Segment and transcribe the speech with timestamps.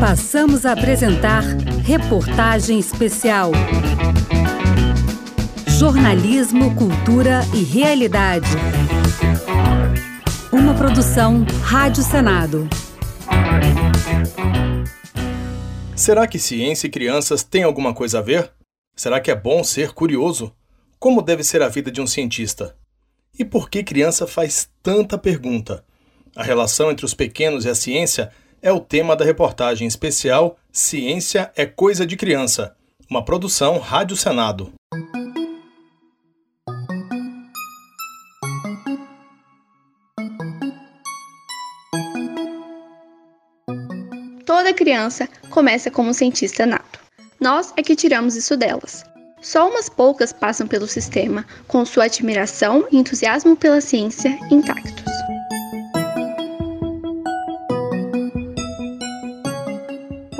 [0.00, 1.42] Passamos a apresentar
[1.82, 3.50] Reportagem Especial.
[5.66, 8.46] Jornalismo, Cultura e Realidade.
[10.52, 12.68] Uma produção Rádio Senado.
[15.96, 18.52] Será que ciência e crianças têm alguma coisa a ver?
[18.94, 20.52] Será que é bom ser curioso?
[20.98, 22.76] Como deve ser a vida de um cientista?
[23.38, 25.82] E por que criança faz tanta pergunta?
[26.36, 28.30] A relação entre os pequenos e a ciência
[28.66, 32.74] é o tema da reportagem especial Ciência é Coisa de Criança,
[33.08, 34.72] uma produção Rádio Senado.
[44.44, 46.98] Toda criança começa como cientista nato.
[47.40, 49.04] Nós é que tiramos isso delas.
[49.40, 55.35] Só umas poucas passam pelo sistema, com sua admiração e entusiasmo pela ciência intactos.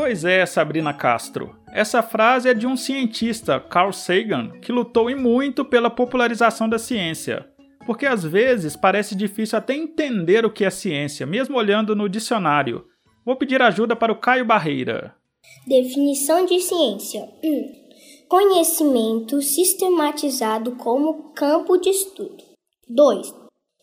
[0.06, 1.57] Pois é, Sabrina Castro.
[1.73, 6.79] Essa frase é de um cientista, Carl Sagan, que lutou e muito pela popularização da
[6.79, 7.45] ciência.
[7.85, 12.85] Porque às vezes parece difícil até entender o que é ciência, mesmo olhando no dicionário.
[13.24, 15.13] Vou pedir ajuda para o Caio Barreira.
[15.66, 17.51] Definição de ciência: 1.
[17.51, 17.73] Um,
[18.29, 22.45] conhecimento sistematizado como campo de estudo.
[22.88, 23.35] 2.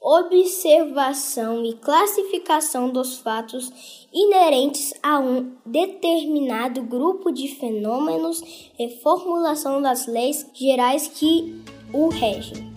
[0.02, 10.06] Observação e classificação dos fatos inerentes a um determinado grupo de fenômenos e formulação das
[10.06, 12.72] leis gerais que o regem.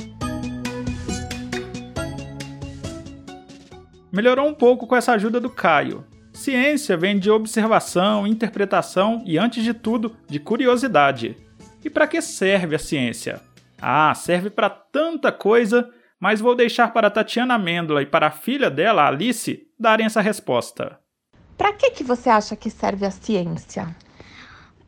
[4.11, 6.07] Melhorou um pouco com essa ajuda do Caio.
[6.33, 11.37] Ciência vem de observação, interpretação e, antes de tudo, de curiosidade.
[11.85, 13.43] E para que serve a ciência?
[13.81, 18.71] Ah, serve para tanta coisa, mas vou deixar para Tatiana Amêndola e para a filha
[18.71, 20.99] dela, Alice, darem essa resposta.
[21.57, 23.95] Para que, que você acha que serve a ciência?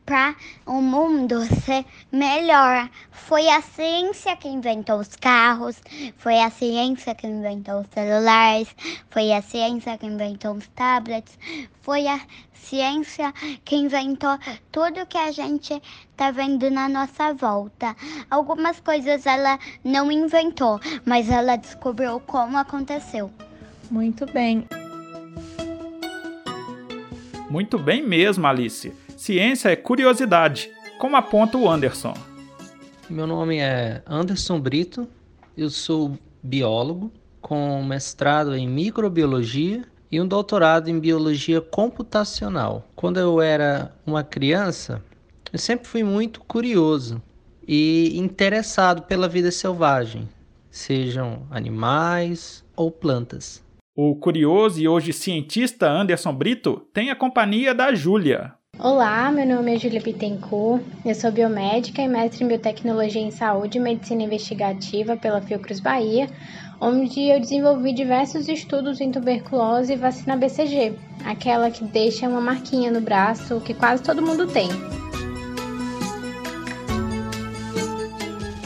[0.09, 2.89] para o mundo ser melhor.
[3.11, 5.79] Foi a ciência que inventou os carros,
[6.17, 8.75] foi a ciência que inventou os celulares,
[9.11, 11.37] foi a ciência que inventou os tablets,
[11.83, 12.19] foi a
[12.53, 13.31] ciência
[13.63, 14.35] que inventou
[14.71, 15.79] tudo que a gente
[16.09, 17.95] está vendo na nossa volta.
[18.31, 23.29] Algumas coisas ela não inventou, mas ela descobriu como aconteceu.
[23.91, 24.67] Muito bem.
[27.49, 28.93] Muito bem mesmo, Alice.
[29.17, 32.13] Ciência é curiosidade, como aponta o Anderson.
[33.09, 35.07] Meu nome é Anderson Brito,
[35.57, 37.11] eu sou biólogo
[37.41, 42.87] com mestrado em microbiologia e um doutorado em biologia computacional.
[42.95, 45.03] Quando eu era uma criança,
[45.51, 47.19] eu sempre fui muito curioso
[47.67, 50.29] e interessado pela vida selvagem,
[50.69, 53.63] sejam animais ou plantas.
[54.01, 59.75] O curioso e hoje cientista Anderson Brito tem a companhia da Júlia, Olá, meu nome
[59.75, 65.17] é Julia Bittencourt, eu sou biomédica e mestre em biotecnologia em saúde e medicina investigativa
[65.17, 66.29] pela Fiocruz Bahia,
[66.79, 70.93] onde eu desenvolvi diversos estudos em tuberculose e vacina BCG,
[71.25, 74.69] aquela que deixa uma marquinha no braço que quase todo mundo tem.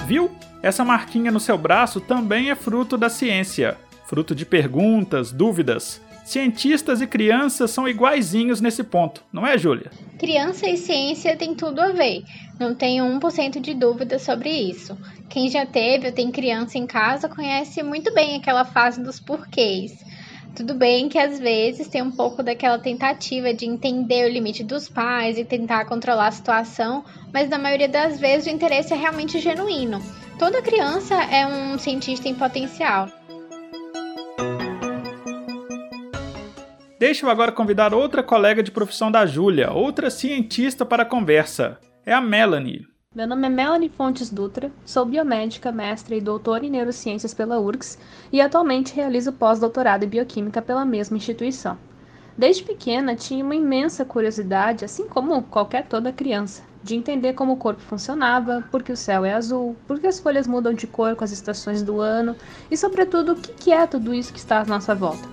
[0.06, 0.30] Viu?
[0.62, 3.76] Essa marquinha no seu braço também é fruto da ciência,
[4.06, 6.02] fruto de perguntas, dúvidas.
[6.24, 9.92] Cientistas e crianças são iguaizinhos nesse ponto, não é, Júlia?
[10.18, 12.24] Criança e ciência tem tudo a ver.
[12.58, 14.98] Não tenho 1% de dúvida sobre isso.
[15.30, 19.92] Quem já teve ou tem criança em casa conhece muito bem aquela fase dos porquês.
[20.56, 24.88] Tudo bem que às vezes tem um pouco daquela tentativa de entender o limite dos
[24.88, 27.04] pais e tentar controlar a situação,
[27.34, 30.00] mas na maioria das vezes o interesse é realmente genuíno.
[30.38, 33.10] Toda criança é um cientista em potencial.
[37.04, 41.78] Deixa eu agora convidar outra colega de profissão da Júlia, outra cientista para a conversa.
[42.06, 42.88] É a Melanie.
[43.14, 48.00] Meu nome é Melanie Fontes Dutra, sou biomédica, mestre e doutora em neurociências pela URGS
[48.32, 51.78] e atualmente realizo pós-doutorado em bioquímica pela mesma instituição.
[52.38, 57.58] Desde pequena tinha uma imensa curiosidade, assim como qualquer toda criança, de entender como o
[57.58, 61.18] corpo funcionava, por que o céu é azul, por que as folhas mudam de cor
[61.18, 62.34] com as estações do ano
[62.72, 65.33] e, sobretudo, o que é tudo isso que está à nossa volta.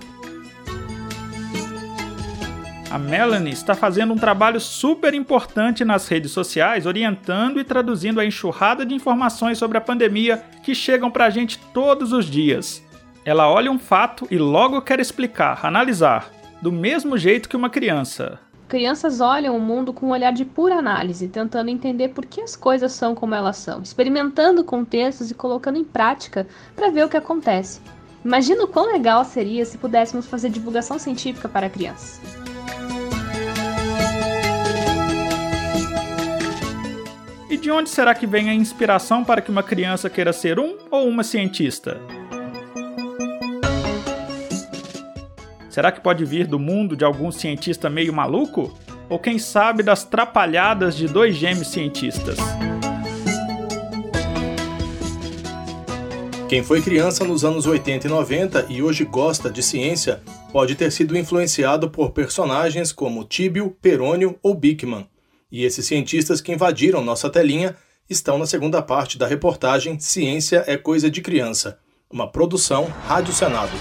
[2.91, 8.25] A Melanie está fazendo um trabalho super importante nas redes sociais, orientando e traduzindo a
[8.25, 12.85] enxurrada de informações sobre a pandemia que chegam para a gente todos os dias.
[13.23, 16.29] Ela olha um fato e logo quer explicar, analisar,
[16.61, 18.37] do mesmo jeito que uma criança.
[18.67, 22.57] Crianças olham o mundo com um olhar de pura análise, tentando entender por que as
[22.57, 26.45] coisas são como elas são, experimentando contextos e colocando em prática
[26.75, 27.79] para ver o que acontece.
[28.25, 32.40] Imagina o quão legal seria se pudéssemos fazer divulgação científica para crianças.
[37.51, 40.77] E de onde será que vem a inspiração para que uma criança queira ser um
[40.89, 41.99] ou uma cientista?
[45.69, 48.73] Será que pode vir do mundo de algum cientista meio maluco?
[49.09, 52.37] Ou quem sabe das trapalhadas de dois gêmeos cientistas?
[56.47, 60.21] Quem foi criança nos anos 80 e 90 e hoje gosta de ciência
[60.53, 65.10] pode ter sido influenciado por personagens como Tíbio, Perônio ou Bickman.
[65.51, 67.75] E esses cientistas que invadiram nossa telinha
[68.09, 71.77] estão na segunda parte da reportagem Ciência é Coisa de Criança,
[72.09, 73.73] uma produção Rádio Senado.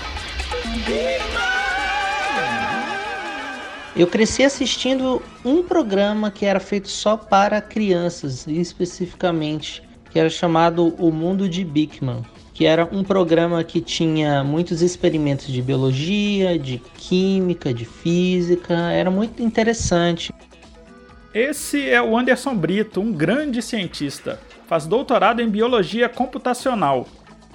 [3.95, 10.95] Eu cresci assistindo um programa que era feito só para crianças, especificamente, que era chamado
[10.99, 16.79] O Mundo de Bickman, que era um programa que tinha muitos experimentos de biologia, de
[16.97, 20.33] química, de física, era muito interessante.
[21.33, 24.41] Esse é o Anderson Brito, um grande cientista.
[24.67, 27.07] Faz doutorado em biologia computacional.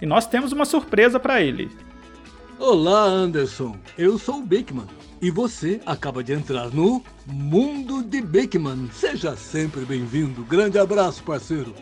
[0.02, 1.70] E nós temos uma surpresa para ele.
[2.58, 3.76] Olá, Anderson.
[3.98, 4.86] Eu sou o Beckman
[5.22, 8.90] e você acaba de entrar no Mundo de Beckman.
[8.94, 10.46] Seja sempre bem-vindo.
[10.46, 11.76] Grande abraço, parceiro.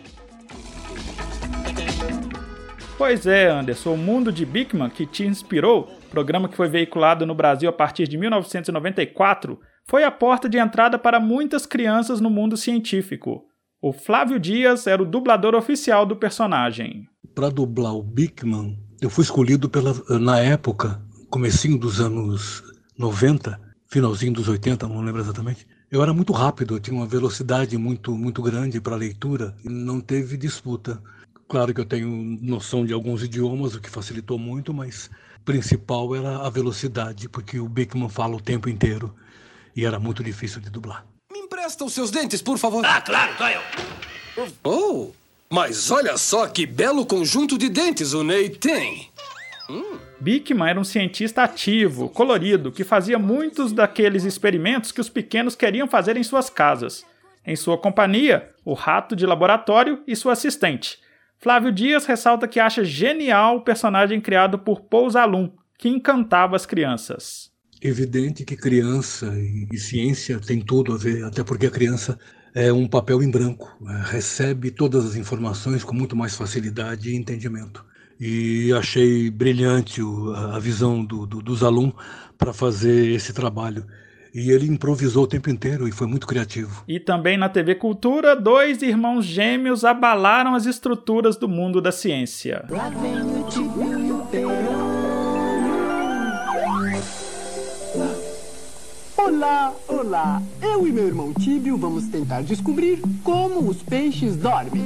[2.98, 7.36] Pois é, Anderson, o Mundo de Beckman que te inspirou, programa que foi veiculado no
[7.36, 12.56] Brasil a partir de 1994, foi a porta de entrada para muitas crianças no mundo
[12.56, 13.46] científico.
[13.82, 17.08] O Flávio Dias era o dublador oficial do personagem.
[17.36, 22.64] Para dublar o Bickman, eu fui escolhido pela, na época, comecinho dos anos
[22.98, 25.68] 90, finalzinho dos 80, não lembro exatamente.
[25.92, 30.00] Eu era muito rápido, eu tinha uma velocidade muito muito grande para leitura e não
[30.00, 31.02] teve disputa.
[31.48, 32.08] Claro que eu tenho
[32.42, 35.10] noção de alguns idiomas, o que facilitou muito, mas
[35.44, 39.14] principal era a velocidade, porque o Bickman fala o tempo inteiro
[39.76, 41.06] e era muito difícil de dublar.
[41.32, 42.86] Me empresta os seus dentes, por favor.
[42.86, 43.62] Ah, claro, tô eu.
[44.64, 45.12] Oh,
[45.50, 49.10] mas olha só que belo conjunto de dentes o Ney tem.
[49.70, 49.98] Hum.
[50.20, 55.88] Bickman era um cientista ativo, colorido, que fazia muitos daqueles experimentos que os pequenos queriam
[55.88, 57.06] fazer em suas casas.
[57.46, 61.00] Em sua companhia, o rato de laboratório e sua assistente.
[61.40, 66.66] Flávio Dias ressalta que acha genial o personagem criado por Paul Zalum, que encantava as
[66.66, 67.53] crianças
[67.88, 72.18] evidente que criança e, e, ciência tem tudo a ver, até porque a criança
[72.54, 77.16] é um papel em branco, é, recebe todas as informações com muito mais facilidade e
[77.16, 77.84] entendimento.
[78.20, 81.96] E achei brilhante o, a, visão do, do, dos alunos
[82.38, 83.86] para fazer esse trabalho.
[84.34, 86.84] E ele improvisou o tempo inteiro e foi muito criativo.
[86.88, 92.66] E também na TV Cultura, dois irmãos gêmeos abalaram as estruturas do mundo da ciência.
[92.70, 93.44] Lá vem o
[99.36, 100.42] Olá, olá!
[100.62, 104.84] Eu e meu irmão Tíbio vamos tentar descobrir como os peixes dormem.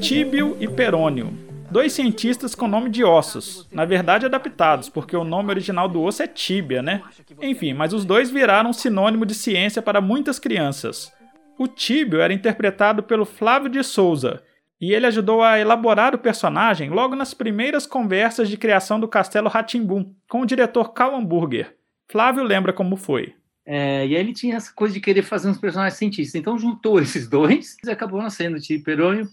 [0.00, 1.36] Tíbio e Perônio.
[1.68, 6.22] Dois cientistas com nome de ossos, na verdade adaptados, porque o nome original do osso
[6.22, 7.02] é tíbia, né?
[7.40, 11.12] Enfim, mas os dois viraram sinônimo de ciência para muitas crianças.
[11.58, 14.44] O Tíbio era interpretado pelo Flávio de Souza,
[14.80, 19.48] e ele ajudou a elaborar o personagem logo nas primeiras conversas de criação do Castelo
[19.48, 21.81] Ratimbum, com o diretor Karl Hamburger.
[22.12, 23.34] Flávio lembra como foi.
[23.64, 26.34] É, e aí ele tinha essa coisa de querer fazer uns personagens cientistas.
[26.38, 28.82] Então juntou esses dois e acabou nascendo o Tio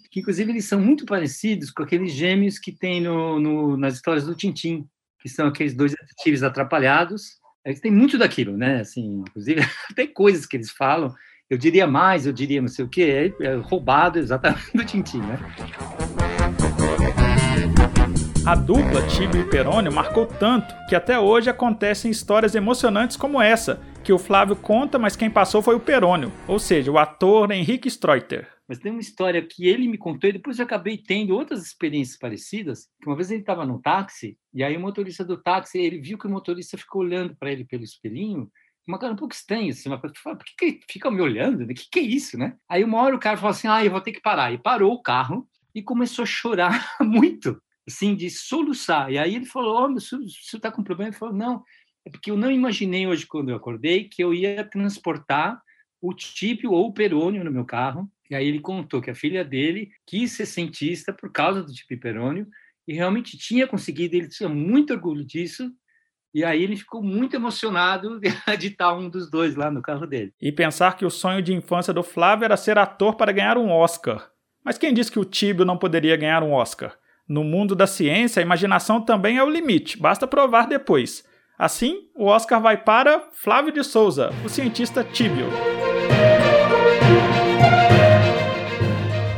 [0.09, 4.25] que inclusive eles são muito parecidos com aqueles gêmeos que tem no, no, nas histórias
[4.25, 4.87] do Tintim,
[5.19, 7.37] que são aqueles dois detetives atrapalhados.
[7.65, 8.79] É, tem muito daquilo, né?
[8.79, 9.61] Assim, inclusive,
[9.93, 11.13] tem coisas que eles falam.
[11.49, 15.19] Eu diria mais, eu diria não sei o quê, é, é roubado exatamente do Tintim,
[15.19, 15.37] né?
[18.49, 23.79] A dupla Tibio e Perônio marcou tanto que até hoje acontecem histórias emocionantes como essa,
[24.03, 27.87] que o Flávio conta, mas quem passou foi o Perônio, ou seja, o ator Henrique
[27.87, 28.47] Streuter.
[28.67, 32.17] Mas tem uma história que ele me contou e depois eu acabei tendo outras experiências
[32.17, 32.87] parecidas.
[32.99, 36.17] Que uma vez ele estava no táxi e aí o motorista do táxi ele viu
[36.17, 38.49] que o motorista ficou olhando para ele pelo espelhinho
[38.87, 41.65] uma cara um pouco estranha, assim, uma coisa, por que, que fica me olhando?
[41.65, 42.55] O que, que é isso, né?
[42.67, 44.51] Aí uma hora o cara falou assim, ah, eu vou ter que parar.
[44.51, 49.11] E parou o carro e começou a chorar muito assim, de soluçar.
[49.11, 51.09] E aí ele falou, oh, senhor está com problema?
[51.09, 51.63] Ele falou, não,
[52.05, 55.61] é porque eu não imaginei hoje, quando eu acordei, que eu ia transportar
[56.01, 58.09] o típio ou o perônio no meu carro.
[58.29, 61.99] E aí ele contou que a filha dele quis ser cientista por causa do típio
[61.99, 62.47] perônio,
[62.87, 65.71] e realmente tinha conseguido, ele tinha muito orgulho disso,
[66.33, 68.19] e aí ele ficou muito emocionado
[68.59, 70.33] de estar um dos dois lá no carro dele.
[70.41, 73.69] E pensar que o sonho de infância do Flávio era ser ator para ganhar um
[73.69, 74.31] Oscar.
[74.63, 76.97] Mas quem disse que o Tíbio não poderia ganhar um Oscar?
[77.29, 81.23] No mundo da ciência, a imaginação também é o limite, basta provar depois.
[81.59, 85.45] Assim, o Oscar vai para Flávio de Souza, o cientista Tíbio.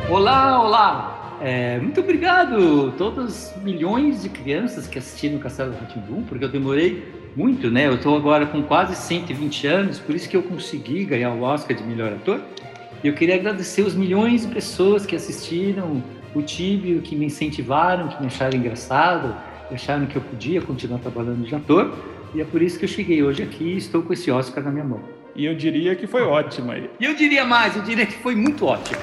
[0.09, 1.37] Olá, olá!
[1.41, 6.49] É, muito obrigado todos os milhões de crianças que assistiram o Castelo Ratimbum, porque eu
[6.49, 7.03] demorei
[7.35, 7.87] muito, né?
[7.87, 11.75] Eu estou agora com quase 120 anos, por isso que eu consegui ganhar o Oscar
[11.75, 12.39] de melhor ator.
[13.03, 16.01] E eu queria agradecer os milhões de pessoas que assistiram
[16.33, 19.35] o Tibio, que me incentivaram, que me acharam engraçado,
[19.71, 21.93] acharam que eu podia continuar trabalhando de ator.
[22.33, 24.71] E é por isso que eu cheguei hoje aqui e estou com esse Oscar na
[24.71, 25.01] minha mão.
[25.35, 26.77] E eu diria que foi ótima.
[26.77, 28.99] E eu diria mais, eu diria que foi muito ótimo.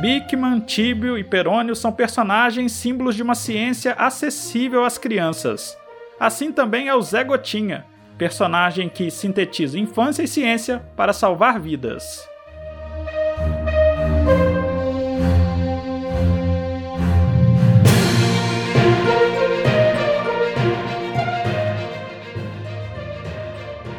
[0.00, 5.74] Bickman, Tíbio e Perônio são personagens símbolos de uma ciência acessível às crianças.
[6.20, 12.28] Assim também é o Zé Gotinha, personagem que sintetiza infância e ciência para salvar vidas.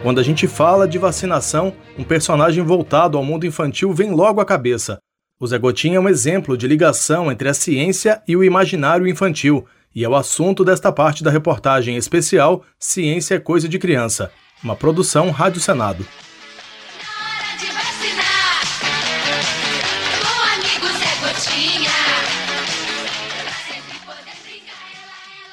[0.01, 4.45] Quando a gente fala de vacinação, um personagem voltado ao mundo infantil vem logo à
[4.45, 4.99] cabeça.
[5.39, 9.65] O Zé Gotinha é um exemplo de ligação entre a ciência e o imaginário infantil,
[9.95, 14.29] e é o assunto desta parte da reportagem especial Ciência é Coisa de Criança,
[14.61, 16.05] uma produção Rádio Senado.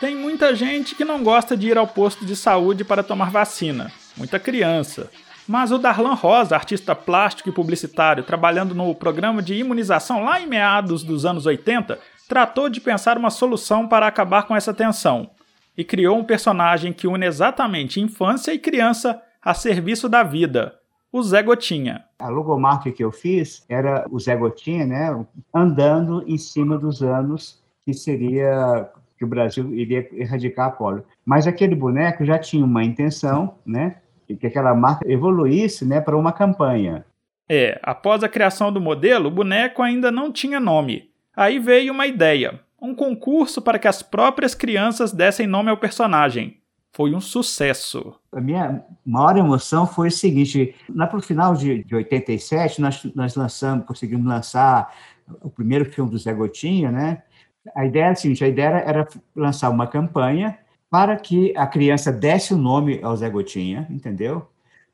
[0.00, 3.92] Tem muita gente que não gosta de ir ao posto de saúde para tomar vacina,
[4.16, 5.08] muita criança.
[5.46, 10.46] Mas o Darlan Rosa, artista plástico e publicitário, trabalhando no programa de imunização lá em
[10.46, 11.98] meados dos anos 80,
[12.32, 15.28] tratou de pensar uma solução para acabar com essa tensão
[15.76, 20.74] e criou um personagem que une exatamente infância e criança a serviço da vida,
[21.12, 22.06] o Zé Gotinha.
[22.18, 27.62] A logomarca que eu fiz era o Zé Gotinha, né, andando em cima dos anos
[27.84, 31.04] que seria que o Brasil iria erradicar a polio.
[31.26, 33.96] Mas aquele boneco já tinha uma intenção, né,
[34.40, 37.04] que aquela marca evoluísse né, para uma campanha.
[37.46, 41.11] É, após a criação do modelo, o boneco ainda não tinha nome.
[41.36, 46.58] Aí veio uma ideia: um concurso para que as próprias crianças dessem nome ao personagem.
[46.94, 48.14] Foi um sucesso.
[48.30, 53.02] A minha maior emoção foi o seguinte: lá para o final de, de 87, nós,
[53.14, 54.94] nós lançamos, conseguimos lançar
[55.40, 57.22] o primeiro filme do Zé Gotinha, né?
[57.74, 60.58] A ideia era a seguinte: a ideia era, lançar uma campanha
[60.90, 64.46] para que a criança desse o nome ao Zé Gotinha, entendeu?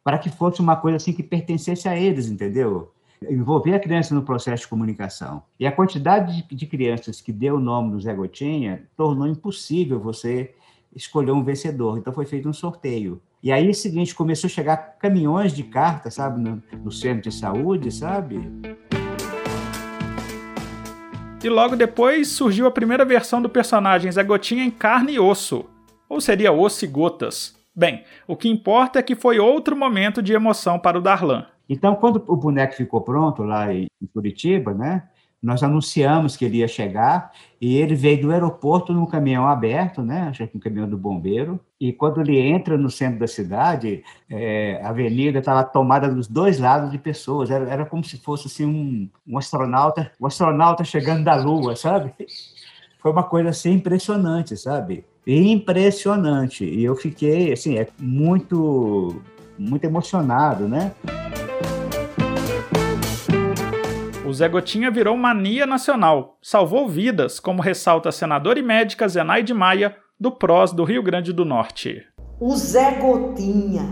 [0.04, 2.92] Para que fosse uma coisa assim que pertencesse a eles, entendeu?
[3.22, 5.42] Envolver a criança no processo de comunicação.
[5.58, 9.98] E a quantidade de, de crianças que deu o nome do Zé Gotinha tornou impossível
[9.98, 10.54] você
[10.94, 11.98] escolher um vencedor.
[11.98, 13.20] Então foi feito um sorteio.
[13.42, 17.32] E aí, é seguinte, começou a chegar caminhões de cartas, sabe, no, no centro de
[17.32, 18.40] saúde, sabe?
[21.42, 25.64] E logo depois surgiu a primeira versão do personagem Zé Gotinha em carne e osso,
[26.08, 27.56] ou seria osso e gotas?
[27.74, 31.46] Bem, o que importa é que foi outro momento de emoção para o Darlan.
[31.68, 35.04] Então, quando o boneco ficou pronto lá em Curitiba, né?
[35.40, 40.22] Nós anunciamos que ele ia chegar e ele veio do aeroporto num caminhão aberto, né?
[40.28, 41.60] Acho que um caminhão do bombeiro.
[41.80, 46.58] E quando ele entra no centro da cidade, é, a avenida estava tomada dos dois
[46.58, 47.50] lados de pessoas.
[47.50, 52.12] Era, era como se fosse assim um, um astronauta, um astronauta chegando da Lua, sabe?
[52.98, 55.04] Foi uma coisa assim impressionante, sabe?
[55.24, 56.64] impressionante.
[56.64, 59.22] E eu fiquei, assim, é muito,
[59.58, 60.92] muito emocionado, né?
[64.28, 69.54] O Zé Gotinha virou mania nacional, salvou vidas, como ressalta a senadora e médica Zenaide
[69.54, 72.06] Maia, do PROS do Rio Grande do Norte.
[72.38, 73.88] O Zé Gotinha,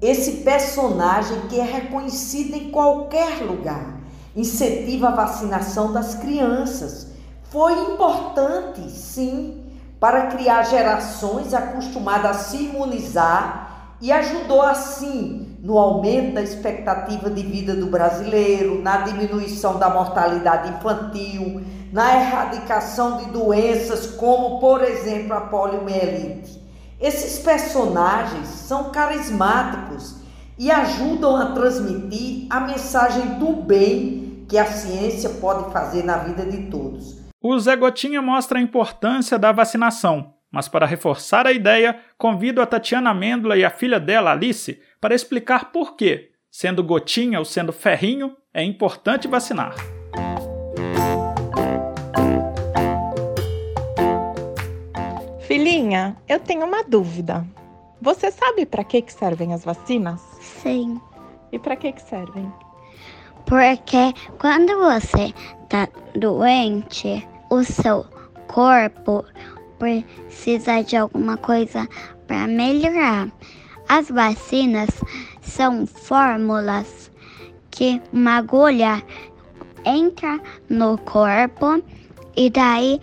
[0.00, 4.00] esse personagem que é reconhecido em qualquer lugar,
[4.34, 7.12] incentiva a vacinação das crianças.
[7.50, 9.62] Foi importante, sim,
[10.00, 17.42] para criar gerações acostumadas a se imunizar e ajudou assim no aumento da expectativa de
[17.42, 21.60] vida do brasileiro, na diminuição da mortalidade infantil,
[21.92, 26.62] na erradicação de doenças como, por exemplo, a poliomielite.
[27.00, 30.18] Esses personagens são carismáticos
[30.56, 36.46] e ajudam a transmitir a mensagem do bem que a ciência pode fazer na vida
[36.46, 37.20] de todos.
[37.42, 42.66] O Zé Gotinha mostra a importância da vacinação, mas para reforçar a ideia, convido a
[42.66, 47.72] Tatiana Mêndola e a filha dela, Alice, para explicar por que, sendo gotinha ou sendo
[47.72, 49.74] ferrinho, é importante vacinar.
[55.40, 57.46] Filhinha, eu tenho uma dúvida.
[58.00, 60.20] Você sabe para que, que servem as vacinas?
[60.40, 61.00] Sim.
[61.52, 62.52] E para que, que servem?
[63.46, 65.32] Porque quando você
[65.68, 68.04] tá doente, o seu
[68.48, 69.24] corpo
[69.78, 71.88] precisa de alguma coisa
[72.26, 73.28] para melhorar.
[73.88, 74.90] As vacinas
[75.40, 77.10] são fórmulas
[77.70, 79.02] que uma agulha
[79.84, 81.82] entra no corpo
[82.36, 83.00] e daí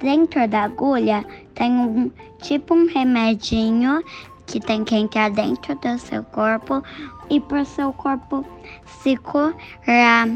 [0.00, 4.02] dentro da agulha tem um tipo um remedinho
[4.46, 6.82] que tem que entrar dentro do seu corpo
[7.28, 8.44] e para o seu corpo
[8.86, 10.28] se curar.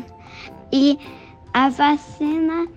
[0.70, 0.98] E
[1.54, 2.68] a vacina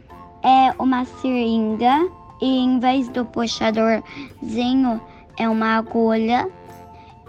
[0.44, 2.10] é uma seringa
[2.42, 5.02] e em vez do puxadorzinho
[5.38, 6.50] é uma agulha.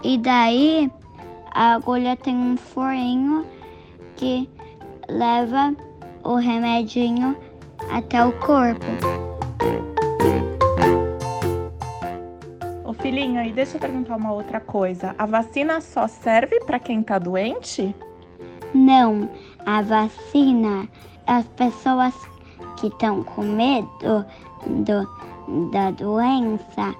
[0.03, 0.91] E daí
[1.51, 3.45] a agulha tem um furinho
[4.15, 4.49] que
[5.07, 5.75] leva
[6.23, 7.35] o remedinho
[7.91, 8.85] até o corpo.
[12.83, 15.13] Ô filhinho, e deixa eu perguntar uma outra coisa.
[15.17, 17.95] A vacina só serve para quem tá doente?
[18.73, 19.29] Não,
[19.65, 20.87] a vacina,
[21.27, 22.13] as pessoas
[22.77, 24.25] que estão com medo
[24.65, 26.95] do, da doença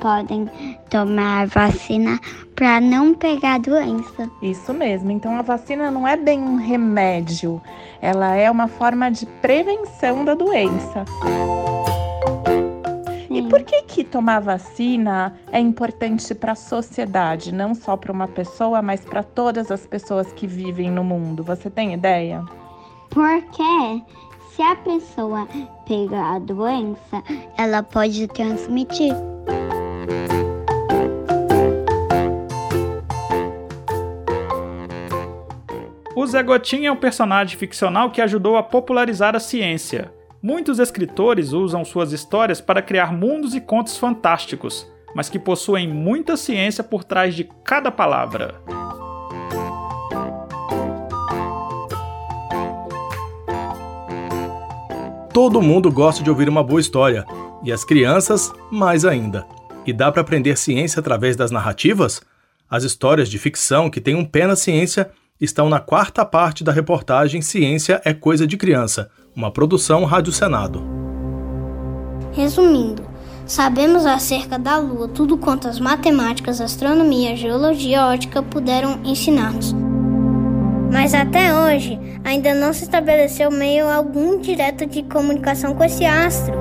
[0.00, 0.48] podem
[0.90, 2.18] tomar a vacina
[2.54, 4.30] para não pegar doença.
[4.42, 5.10] Isso mesmo.
[5.10, 7.60] Então a vacina não é bem um remédio,
[8.00, 11.04] ela é uma forma de prevenção da doença.
[13.36, 18.26] E por que que tomar vacina é importante para a sociedade, não só para uma
[18.26, 21.44] pessoa, mas para todas as pessoas que vivem no mundo?
[21.44, 22.42] Você tem ideia?
[23.10, 24.02] Porque
[24.56, 25.46] se a pessoa
[25.86, 27.22] pegar a doença,
[27.58, 29.12] ela pode transmitir.
[36.16, 40.10] O Zé Gotinha é um personagem ficcional que ajudou a popularizar a ciência.
[40.42, 46.34] Muitos escritores usam suas histórias para criar mundos e contos fantásticos, mas que possuem muita
[46.34, 48.85] ciência por trás de cada palavra.
[55.36, 57.26] Todo mundo gosta de ouvir uma boa história,
[57.62, 59.44] e as crianças mais ainda.
[59.86, 62.22] E dá para aprender ciência através das narrativas?
[62.70, 66.72] As histórias de ficção que têm um pé na ciência estão na quarta parte da
[66.72, 70.82] reportagem Ciência é Coisa de Criança, uma produção Rádio Senado.
[72.32, 73.02] Resumindo,
[73.44, 79.85] sabemos acerca da Lua tudo quanto as matemáticas, astronomia, geologia, ótica puderam ensinar-nos.
[80.90, 86.54] Mas até hoje ainda não se estabeleceu meio algum direto de comunicação com esse astro.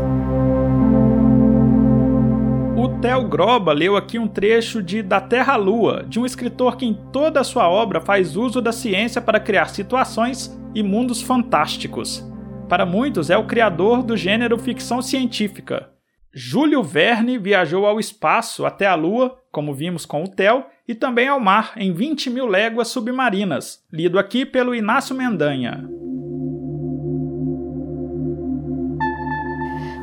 [2.77, 6.77] O Theo Groba leu aqui um trecho de Da Terra à Lua, de um escritor
[6.77, 11.21] que em toda a sua obra faz uso da ciência para criar situações e mundos
[11.21, 12.23] fantásticos.
[12.67, 15.94] Para muitos, é o criador do gênero ficção científica.
[16.37, 21.29] Júlio Verne viajou ao espaço até a Lua, como vimos com o Theo, e também
[21.29, 25.89] ao mar em 20 mil léguas submarinas, lido aqui pelo Inácio Mendanha.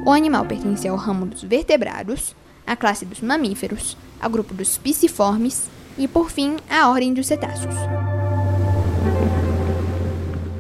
[0.07, 2.35] O animal pertence ao ramo dos vertebrados,
[2.67, 5.69] à classe dos mamíferos, ao grupo dos pisciformes
[5.99, 7.75] e, por fim, à ordem dos cetáceos.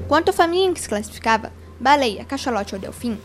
[0.06, 3.16] Quanto à família em que se classificava, baleia, cachalote ou delfim,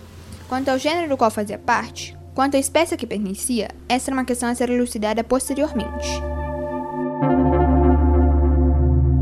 [0.48, 4.16] quanto ao gênero do qual fazia parte, Quanto à espécie a que pertencia, essa era
[4.16, 6.22] uma questão a ser elucidada posteriormente.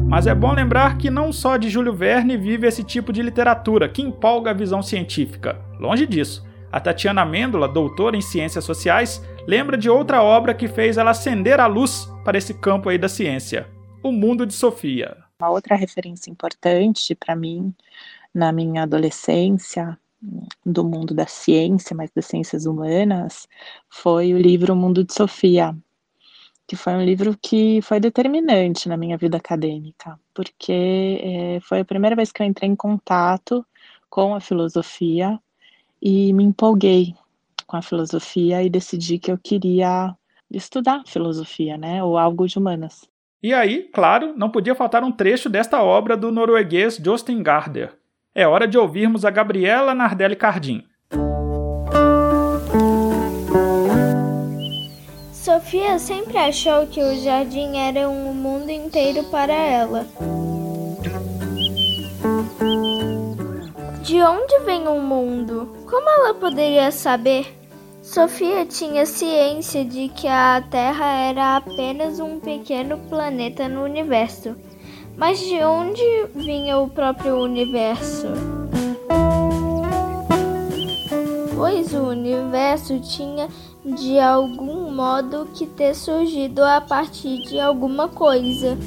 [0.09, 3.87] Mas é bom lembrar que não só de Júlio Verne vive esse tipo de literatura
[3.87, 5.57] que empolga a visão científica.
[5.79, 6.45] Longe disso.
[6.69, 11.61] A Tatiana Mendola, doutora em ciências sociais, lembra de outra obra que fez ela acender
[11.61, 13.65] a luz para esse campo aí da ciência:
[14.03, 15.15] O Mundo de Sofia.
[15.39, 17.73] Uma outra referência importante para mim
[18.33, 19.97] na minha adolescência
[20.65, 23.47] do mundo da ciência, mas das ciências humanas,
[23.89, 25.75] foi o livro O Mundo de Sofia,
[26.67, 31.85] que foi um livro que foi determinante na minha vida acadêmica, porque é, foi a
[31.85, 33.65] primeira vez que eu entrei em contato
[34.09, 35.39] com a filosofia
[36.01, 37.13] e me empolguei
[37.67, 40.15] com a filosofia e decidi que eu queria
[40.51, 43.07] estudar filosofia, né, ou algo de humanas.
[43.41, 47.95] E aí, claro, não podia faltar um trecho desta obra do norueguês Jostein Gaarder,
[48.35, 50.83] é hora de ouvirmos a Gabriela Nardelli Cardim.
[55.31, 60.05] Sofia sempre achou que o jardim era um mundo inteiro para ela.
[64.01, 65.73] De onde vem o mundo?
[65.89, 67.55] Como ela poderia saber?
[68.01, 74.55] Sofia tinha ciência de que a Terra era apenas um pequeno planeta no universo
[75.17, 76.03] mas de onde
[76.35, 78.27] vinha o próprio universo?
[81.55, 83.47] Pois o universo tinha
[83.83, 88.77] de algum modo que ter surgido a partir de alguma coisa.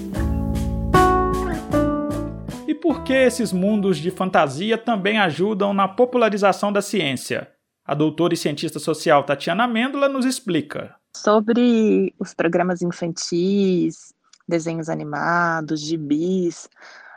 [2.66, 7.48] E por que esses mundos de fantasia também ajudam na popularização da ciência?
[7.86, 10.94] A doutora e cientista social Tatiana Mendola nos explica.
[11.16, 14.12] Sobre os programas infantis,
[14.48, 16.68] desenhos animados, gibis,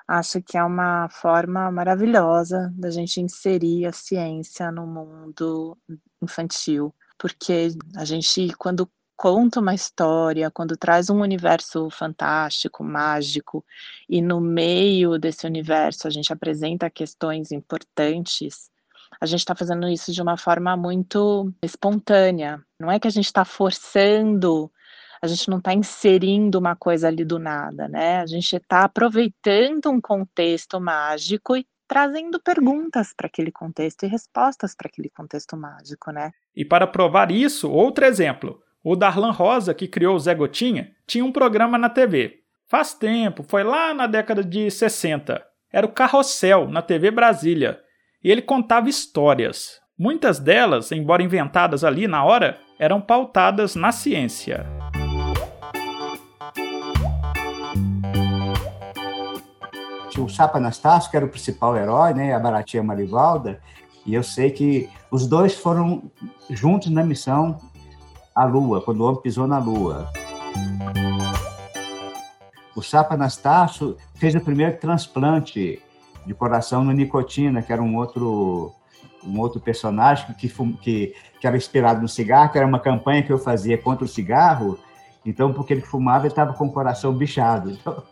[0.07, 5.77] acho que é uma forma maravilhosa da gente inserir a ciência no mundo
[6.21, 13.63] infantil, porque a gente, quando conta uma história, quando traz um universo fantástico, mágico,
[14.09, 18.71] e no meio desse universo a gente apresenta questões importantes,
[19.19, 22.59] a gente está fazendo isso de uma forma muito espontânea.
[22.79, 24.71] Não é que a gente está forçando,
[25.21, 28.19] a gente não está inserindo uma coisa ali do nada, né?
[28.19, 34.73] A gente está aproveitando um contexto mágico e trazendo perguntas para aquele contexto e respostas
[34.73, 36.31] para aquele contexto mágico, né?
[36.55, 38.59] E para provar isso, outro exemplo.
[38.83, 42.39] O Darlan Rosa, que criou o Zé Gotinha, tinha um programa na TV.
[42.67, 45.45] Faz tempo, foi lá na década de 60.
[45.71, 47.79] Era o Carrossel, na TV Brasília
[48.23, 49.79] e ele contava histórias.
[49.97, 54.80] Muitas delas, embora inventadas ali na hora, eram pautadas na ciência.
[60.23, 63.59] O Sapa Anastácio, que era o principal herói, né, a Baratinha Marivalda,
[64.05, 66.03] e eu sei que os dois foram
[66.49, 67.57] juntos na missão
[68.35, 70.11] à Lua, quando o homem pisou na Lua.
[72.75, 75.81] O Sapa Anastácio fez o primeiro transplante
[76.25, 78.73] de coração no Nicotina, que era um outro
[79.23, 80.49] um outro personagem que,
[80.81, 84.07] que, que era inspirado no cigarro, que era uma campanha que eu fazia contra o
[84.07, 84.79] cigarro,
[85.25, 87.71] então, porque ele fumava, ele estava com o coração bichado.
[87.71, 88.03] Então,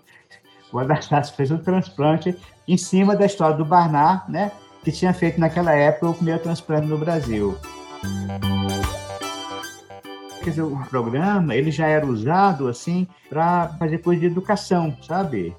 [0.71, 2.35] o Anastácio fez um transplante
[2.67, 4.51] em cima da história do Barnard, né,
[4.83, 7.57] que tinha feito naquela época o primeiro transplante no Brasil.
[10.43, 15.55] Quer dizer, o programa ele já era usado assim para fazer coisa de educação, sabe?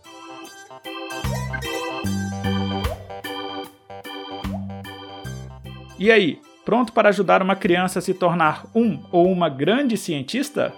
[5.99, 10.73] E aí, pronto para ajudar uma criança a se tornar um ou uma grande cientista?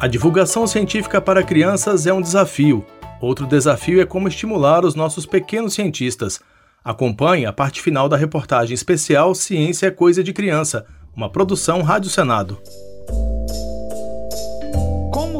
[0.00, 2.84] A divulgação científica para crianças é um desafio.
[3.20, 6.40] Outro desafio é como estimular os nossos pequenos cientistas.
[6.84, 12.10] Acompanhe a parte final da reportagem especial Ciência é Coisa de Criança, uma produção Rádio
[12.10, 12.60] Senado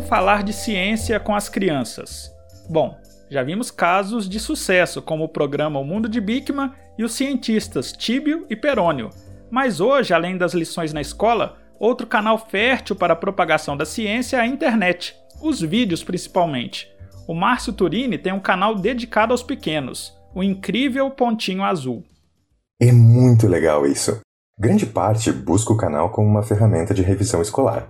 [0.09, 2.35] falar de ciência com as crianças?
[2.69, 7.13] Bom, já vimos casos de sucesso, como o programa O Mundo de Bikman e os
[7.13, 9.11] cientistas Tíbio e Perônio.
[9.51, 14.37] Mas hoje, além das lições na escola, outro canal fértil para a propagação da ciência
[14.37, 16.89] é a internet, os vídeos principalmente.
[17.27, 22.05] O Márcio Turini tem um canal dedicado aos pequenos, o Incrível Pontinho Azul.
[22.81, 24.21] É muito legal isso.
[24.59, 27.87] Grande parte busca o canal como uma ferramenta de revisão escolar.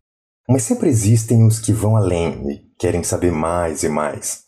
[0.48, 4.44] Mas sempre existem os que vão além e querem saber mais e mais.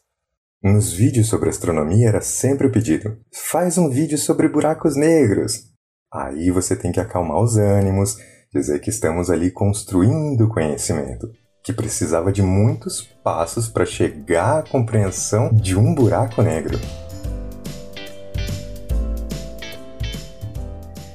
[0.63, 5.71] Nos vídeos sobre astronomia era sempre o pedido: faz um vídeo sobre buracos negros.
[6.13, 8.17] Aí você tem que acalmar os ânimos,
[8.53, 11.31] dizer que estamos ali construindo conhecimento,
[11.63, 16.77] que precisava de muitos passos para chegar à compreensão de um buraco negro.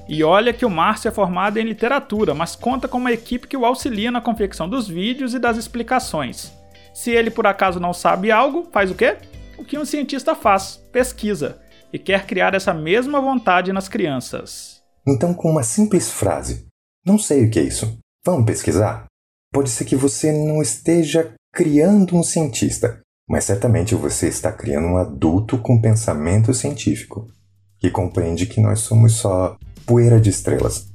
[0.07, 3.57] E olha que o Márcio é formado em literatura, mas conta com uma equipe que
[3.57, 6.53] o auxilia na confecção dos vídeos e das explicações.
[6.93, 9.17] Se ele por acaso não sabe algo, faz o quê?
[9.57, 11.59] O que um cientista faz, pesquisa,
[11.91, 14.81] e quer criar essa mesma vontade nas crianças.
[15.05, 16.67] Então, com uma simples frase:
[17.05, 19.05] Não sei o que é isso, vamos pesquisar?
[19.53, 24.97] Pode ser que você não esteja criando um cientista, mas certamente você está criando um
[24.97, 27.27] adulto com pensamento científico,
[27.79, 30.91] que compreende que nós somos só poeira de estrelas.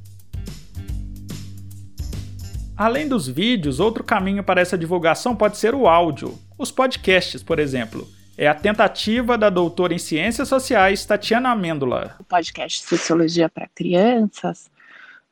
[2.76, 6.36] Além dos vídeos, outro caminho para essa divulgação pode ser o áudio.
[6.58, 8.08] Os podcasts, por exemplo.
[8.36, 12.16] É a tentativa da doutora em Ciências Sociais, Tatiana Amêndola.
[12.18, 14.68] O podcast Sociologia para Crianças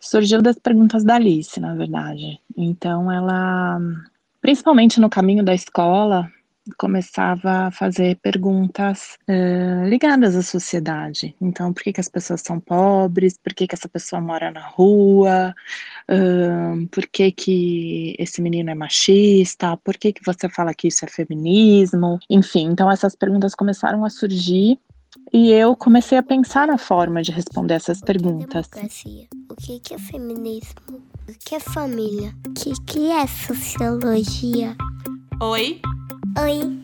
[0.01, 2.41] surgiu das perguntas da Alice, na verdade.
[2.57, 3.81] Então, ela,
[4.41, 6.31] principalmente no caminho da escola,
[6.77, 11.35] começava a fazer perguntas uh, ligadas à sociedade.
[11.41, 13.39] Então, por que, que as pessoas são pobres?
[13.39, 15.55] Por que, que essa pessoa mora na rua?
[16.11, 19.77] Uh, por que, que esse menino é machista?
[19.79, 22.19] Por que, que você fala que isso é feminismo?
[22.29, 24.79] Enfim, então essas perguntas começaram a surgir
[25.33, 28.69] e eu comecei a pensar na forma de responder essas perguntas.
[28.69, 29.27] Democracia.
[29.51, 31.03] O que é feminismo?
[31.29, 32.35] O que é família?
[32.47, 34.77] O que é sociologia?
[35.41, 35.81] Oi,
[36.41, 36.79] Oi,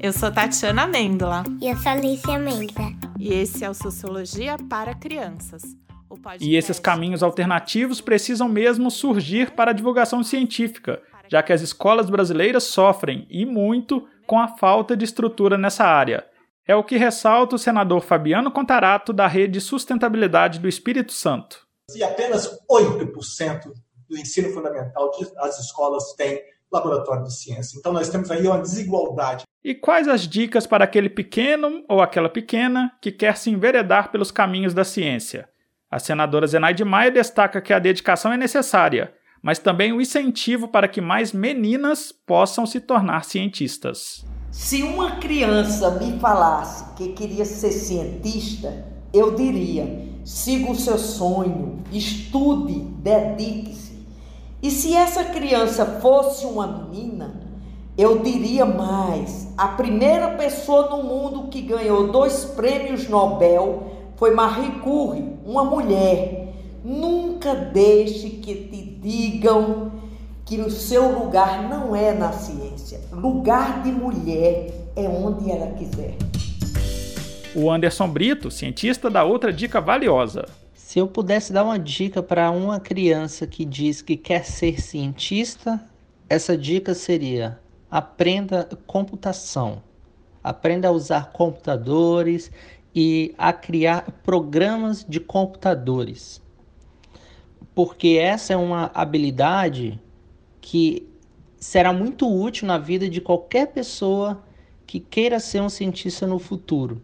[0.00, 1.44] eu sou Tatiana Amêndola.
[1.60, 2.74] e eu sou Alicia Mendes.
[3.18, 5.62] E esse é o Sociologia para Crianças.
[6.08, 11.60] O E esses caminhos alternativos precisam mesmo surgir para a divulgação científica, já que as
[11.60, 16.24] escolas brasileiras sofrem, e muito, com a falta de estrutura nessa área.
[16.70, 21.66] É o que ressalta o senador Fabiano Contarato, da Rede Sustentabilidade do Espírito Santo.
[21.92, 23.62] E apenas 8%
[24.08, 26.40] do ensino fundamental das escolas têm
[26.72, 27.76] laboratório de ciência.
[27.76, 29.42] Então nós temos aí uma desigualdade.
[29.64, 34.30] E quais as dicas para aquele pequeno ou aquela pequena que quer se enveredar pelos
[34.30, 35.48] caminhos da ciência?
[35.90, 40.86] A senadora Zenaide Maia destaca que a dedicação é necessária, mas também o incentivo para
[40.86, 44.24] que mais meninas possam se tornar cientistas.
[44.50, 51.78] Se uma criança me falasse que queria ser cientista, eu diria: siga o seu sonho,
[51.92, 53.92] estude, dedique-se.
[54.60, 57.40] E se essa criança fosse uma menina,
[57.96, 63.84] eu diria mais: a primeira pessoa no mundo que ganhou dois prêmios Nobel
[64.16, 66.52] foi Marie Curie, uma mulher.
[66.84, 69.92] Nunca deixe que te digam
[70.50, 73.00] que o seu lugar não é na ciência.
[73.12, 76.16] Lugar de mulher é onde ela quiser.
[77.54, 80.48] O Anderson Brito, cientista, dá outra dica valiosa.
[80.74, 85.80] Se eu pudesse dar uma dica para uma criança que diz que quer ser cientista,
[86.28, 89.80] essa dica seria: aprenda computação.
[90.42, 92.50] Aprenda a usar computadores
[92.92, 96.42] e a criar programas de computadores.
[97.72, 100.00] Porque essa é uma habilidade
[100.60, 101.08] que
[101.58, 104.42] será muito útil na vida de qualquer pessoa
[104.86, 107.00] que queira ser um cientista no futuro.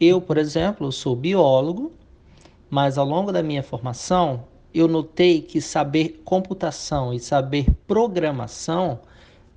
[0.00, 1.92] Eu, por exemplo, sou biólogo,
[2.70, 9.00] mas ao longo da minha formação, eu notei que saber computação e saber programação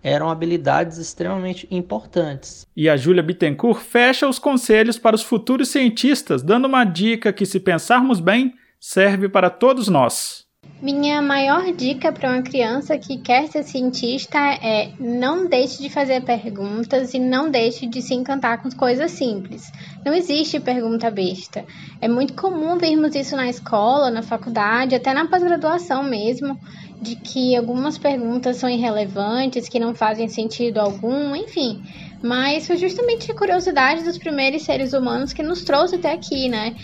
[0.01, 2.67] eram habilidades extremamente importantes.
[2.75, 7.45] E a Júlia Bittencourt fecha os conselhos para os futuros cientistas, dando uma dica que,
[7.45, 10.43] se pensarmos bem, serve para todos nós.
[10.83, 16.21] Minha maior dica para uma criança que quer ser cientista é não deixe de fazer
[16.25, 19.71] perguntas e não deixe de se encantar com coisas simples.
[20.03, 21.63] Não existe pergunta besta.
[22.01, 26.59] É muito comum vermos isso na escola, na faculdade, até na pós-graduação mesmo
[27.01, 31.81] de que algumas perguntas são irrelevantes, que não fazem sentido algum, enfim.
[32.21, 36.75] Mas foi justamente a curiosidade dos primeiros seres humanos que nos trouxe até aqui, né?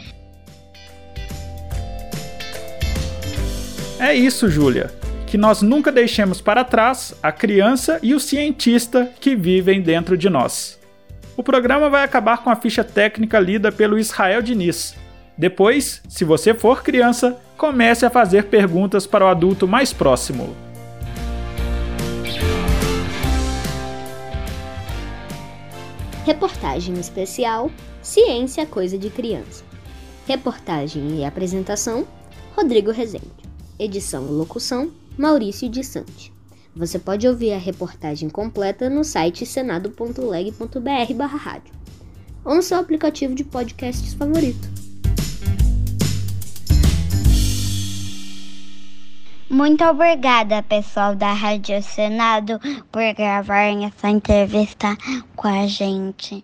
[3.99, 4.89] É isso, Júlia.
[5.27, 10.29] Que nós nunca deixemos para trás a criança e o cientista que vivem dentro de
[10.29, 10.79] nós.
[11.35, 14.95] O programa vai acabar com a ficha técnica lida pelo Israel Diniz.
[15.37, 20.55] Depois, se você for criança, comece a fazer perguntas para o adulto mais próximo.
[26.25, 27.69] Reportagem especial
[28.01, 29.63] Ciência Coisa de Criança.
[30.27, 32.07] Reportagem e apresentação
[32.55, 33.38] Rodrigo Rezende.
[33.79, 36.33] Edição e locução Maurício de Sante.
[36.75, 41.73] Você pode ouvir a reportagem completa no site senado.leg.br/rádio
[42.43, 44.67] ou no seu aplicativo de podcasts favorito.
[49.49, 52.59] Muito obrigada, pessoal da Rádio Senado,
[52.91, 54.97] por gravarem essa entrevista
[55.37, 56.43] com a gente.